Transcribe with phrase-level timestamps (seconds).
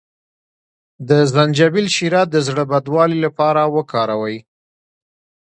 [1.09, 4.37] د زنجبیل شیره د زړه بدوالي لپاره وکاروئ